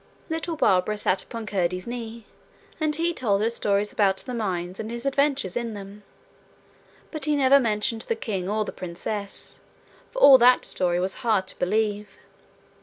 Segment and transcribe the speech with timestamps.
[0.31, 2.25] Little Barbara sat upon Curdie's knee,
[2.79, 6.01] and he told her stories about the mines and his adventures in them.
[7.11, 9.61] But he never mentioned the king or the princess,
[10.09, 12.17] for all that story was hard to believe.